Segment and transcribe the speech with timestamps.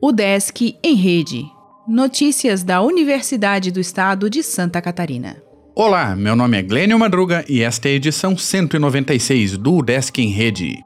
[0.00, 1.44] O Desk em Rede.
[1.86, 5.42] Notícias da Universidade do Estado de Santa Catarina.
[5.74, 10.28] Olá, meu nome é Glênio Madruga e esta é a edição 196 do Desk em
[10.28, 10.84] Rede.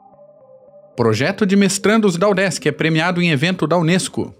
[0.95, 4.33] Projeto de mestrandos da UDESC é premiado em evento da Unesco.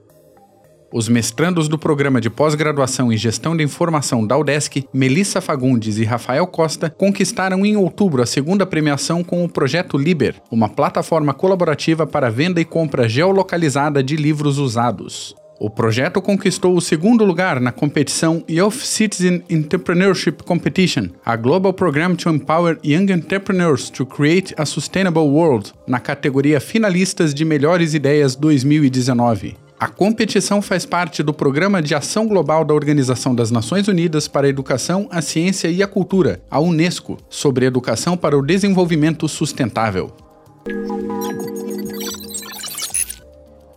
[0.91, 6.05] Os mestrandos do programa de pós-graduação em Gestão de Informação da UDESC, Melissa Fagundes e
[6.05, 12.07] Rafael Costa, conquistaram em outubro a segunda premiação com o Projeto Liber, uma plataforma colaborativa
[12.07, 15.36] para venda e compra geolocalizada de livros usados.
[15.60, 22.15] O projeto conquistou o segundo lugar na competição Youth Citizen Entrepreneurship Competition, a Global Program
[22.15, 28.35] to Empower Young Entrepreneurs to Create a Sustainable World, na categoria Finalistas de Melhores Ideias
[28.35, 29.66] 2019.
[29.79, 34.47] A competição faz parte do Programa de Ação Global da Organização das Nações Unidas para
[34.47, 40.11] a Educação, a Ciência e a Cultura, a Unesco, sobre educação para o desenvolvimento sustentável.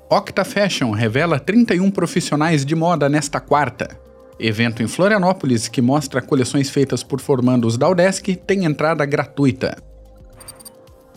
[0.08, 3.94] Octa Fashion revela 31 profissionais de moda nesta quarta.
[4.38, 9.76] Evento em Florianópolis que mostra coleções feitas por formandos da UDESC tem entrada gratuita.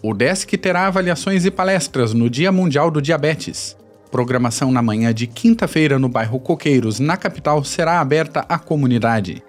[0.01, 3.77] O DESC terá avaliações e palestras no Dia Mundial do Diabetes.
[4.13, 9.41] Programação na manhã de quinta-feira no bairro Coqueiros, na capital, será aberta à comunidade.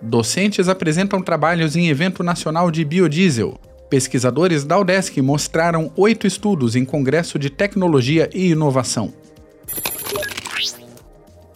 [0.00, 3.58] Docentes apresentam trabalhos em evento nacional de biodiesel.
[3.90, 9.12] Pesquisadores da UDESC mostraram oito estudos em Congresso de Tecnologia e Inovação.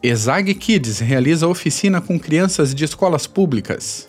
[0.03, 4.09] ESAG Kids realiza oficina com crianças de escolas públicas.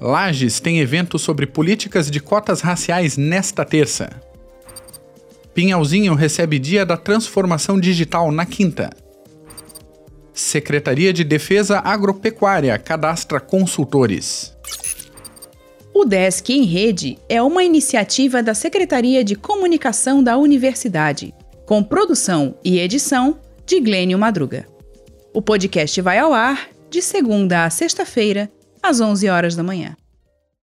[0.00, 4.31] Lages tem evento sobre políticas de cotas raciais nesta terça.
[5.54, 8.90] Pinhalzinho recebe Dia da Transformação Digital na quinta.
[10.32, 14.56] Secretaria de Defesa Agropecuária cadastra consultores.
[15.92, 21.34] O Desk em Rede é uma iniciativa da Secretaria de Comunicação da Universidade,
[21.66, 24.66] com produção e edição de Glênio Madruga.
[25.34, 28.50] O podcast vai ao ar de segunda a sexta-feira,
[28.82, 29.94] às 11 horas da manhã.